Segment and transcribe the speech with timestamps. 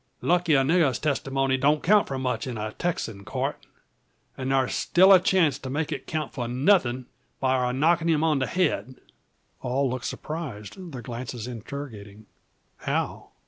[0.21, 3.67] Lucky a nigger's testymony don't count for much in a Texan court;
[4.35, 7.05] an' thar's still a chance to make it count for nothin'
[7.39, 8.95] by our knocking him on the head."
[9.61, 12.25] All look surprised, their glances interrogating
[12.77, 13.29] "How?"